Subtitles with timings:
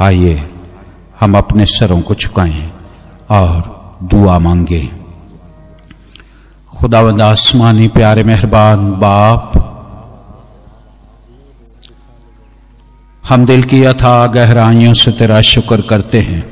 [0.00, 0.48] आइए,
[1.20, 2.72] हम अपने सरों को झुकाएँ
[3.30, 4.90] और दुआ मांगे।
[6.78, 9.52] खुदावंद आसमानी प्यारे मेहरबान बाप,
[13.28, 16.42] हम दिल की यथा गहराइयों से तेरा शुक्र करते हैं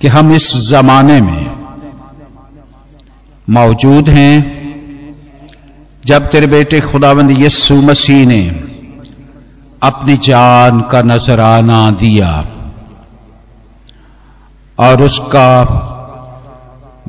[0.00, 1.50] कि हम इस जमाने में
[3.50, 4.62] मौजूद हैं
[6.04, 8.71] जब तेरे बेटे खुदावंद यस्सु मसीह ने
[9.82, 12.46] अपनी जान का नजराना दिया
[14.78, 15.78] और उसका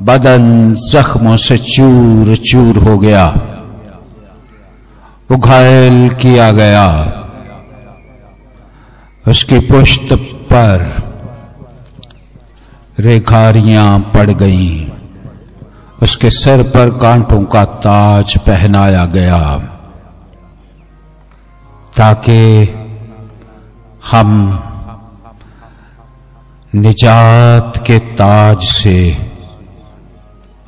[0.00, 3.26] बदन जख्मों से चूर चूर हो गया।
[5.30, 7.20] वो घायल किया गया।
[9.28, 10.92] उसकी पुष्ट पर
[12.98, 14.90] रेखारियाँ पड़ गईं।
[16.02, 19.70] उसके सर पर कांटों का ताज पहनाया गया।
[21.96, 22.68] ताकि
[24.10, 24.60] हम
[26.74, 29.16] निजात के ताज से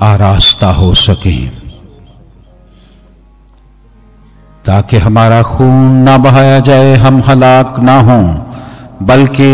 [0.00, 1.48] आरास्ता हो सकें।
[4.64, 8.24] ताकि हमारा खून ना बहाया जाए, हम हलाक ना हों,
[9.02, 9.52] बल्कि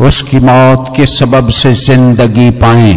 [0.00, 2.94] उसकी मौत के सबब से ज़िंदगी पाए।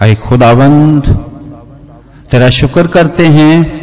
[0.00, 1.06] अय खुदावंद,
[2.30, 3.77] तेरा शुक्र करते हैं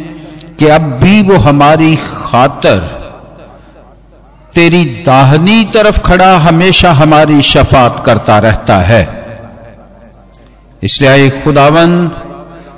[0.58, 2.78] कि अब भी वो हमारी खातर,
[4.54, 9.26] तेरी दाहनी तरफ़ खड़ा हमेशा हमारी शफात करता रहता है।
[10.82, 12.10] इसलिए आए खुदावंद,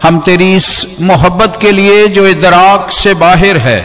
[0.03, 3.81] हम तेरी इस मोहब्बत के लिए जो इदराक से बाहर है,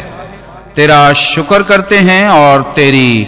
[0.75, 3.23] तेरा शुक्र करते हैं और तेरी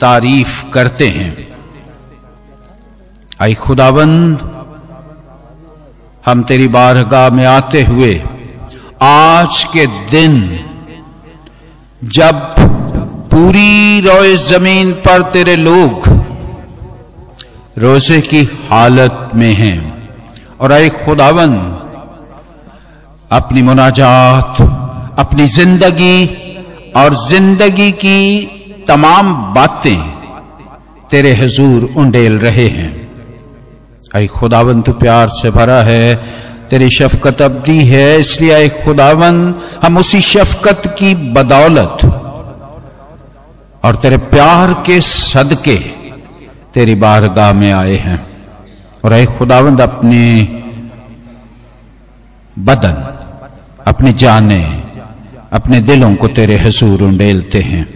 [0.00, 1.46] तारीफ़ करते हैं।
[3.40, 4.38] आई खुदावंद,
[6.26, 8.22] हम तेरी बारगाह में आते हुए
[9.02, 10.34] आज के दिन,
[12.04, 12.54] जब
[13.30, 16.04] पूरी रोए ज़मीन पर तेरे लोग
[17.78, 19.78] रोज़े की हालत में हैं,
[20.60, 21.56] और आए खुदावन,
[23.32, 24.60] अपनी मुनाजात,
[25.18, 26.26] अपनी ज़िंदगी
[26.96, 28.20] और ज़िंदगी की
[28.88, 29.98] तमाम बातें
[31.10, 32.92] तेरे हजूर उंडेल रहे हैं।
[34.16, 39.98] आई खुदावन, तू प्यार से भरा है तेरी शफकत अब्दी है, इसलिए आई खुदावन, हम
[39.98, 42.04] उसी शफकत की बदौलत।
[43.84, 45.76] और तेरे प्यार के सदके
[46.74, 48.26] तेरी बारगाह में आए हैं।
[49.04, 50.42] और आई खुदावंद, अपने
[52.58, 52.96] बदन,
[53.86, 54.82] अपनी जाने,
[55.52, 57.86] अपने दिलों को तेरे हसूर उंडेलते हैं।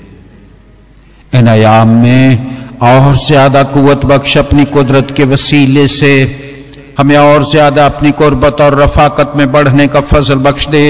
[1.35, 6.46] इन आयाम में और ज़्यादा कुवत बख्श अपनी कुदरत के वसीले से
[6.99, 10.85] हमें और ज़्यादा अपनी कुर्बत और रफाकत में बढ़ने का फजल बख्श दे।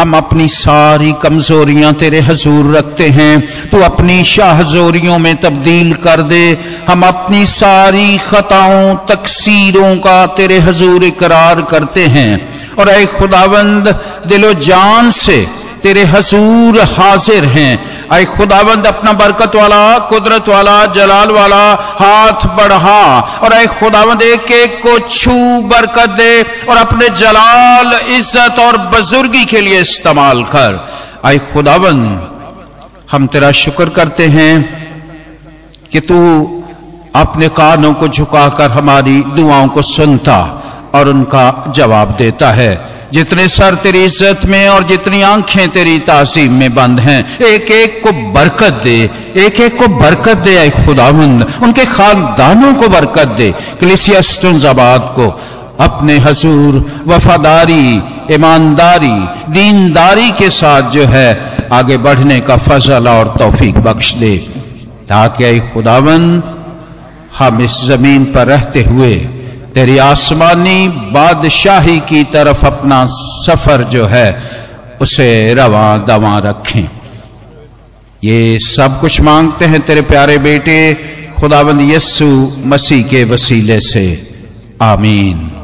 [0.00, 6.44] हम अपनी सारी कमजोरियाँ तेरे हजूर रखते हैं। तू अपनी शाहजोरियों में तब्दील कर दे।
[6.88, 12.30] हम अपनी सारी खताओं, तकसीरों का तेरे हजूर इकरार करते हैं।
[12.78, 13.94] और ए खुदावंद,
[14.26, 15.46] दिलो जान से
[15.82, 21.64] तेरे हजूर हाजिर हैं। आई खुदाबंद अपना बरकत वाला, कुदरत वाला, जलाल वाला
[21.98, 28.58] हाथ बढ़ा और आई खुदाबंद एक एक को छू, बरकत दे और अपने जलाल, इज़्ज़त
[28.58, 30.78] और बुजुर्गी के लिए इस्तेमाल कर।
[31.24, 32.28] आई खुदाबंद,
[33.12, 34.54] हम तेरा शुक्र करते हैं
[35.92, 36.18] कि तू
[37.16, 40.38] अपने कानों को झुकाकर हमारी दुआओं को सुनता
[40.94, 46.52] और उनका जवाब देता है। जितने सर तेरी इज़्ज़त में और जितनी आँखें तेरी तासीम
[46.52, 48.98] में बंद हैं एक एक को बरकत दे
[49.36, 53.50] एक एक को बरकत दे आए खुदावंद। उनके खानदानों को बरकत दे
[53.80, 55.26] कलिसियाबाद को।
[55.80, 56.74] अपने हजूर,
[57.06, 59.14] वफादारी, ईमानदारी,
[59.52, 61.28] दीनदारी के साथ जो है,
[61.72, 64.36] आगे बढ़ने का फजल और तौफीक बख्श दे,
[65.08, 66.42] ताकि आई खुदावंद,
[67.38, 69.14] हम इस ज़मीन पर रहते हुए
[69.74, 74.40] तेरी आसमानी बादशाही की तरफ़ अपना सफ़र जो है,
[75.00, 76.88] उसे रवा दवा रखें।
[78.24, 80.94] ये सब कुछ मांगते हैं तेरे प्यारे बेटे
[81.40, 84.30] खुदाबंद यस्सु मसीह के वसीले से।
[84.82, 85.61] आमीन।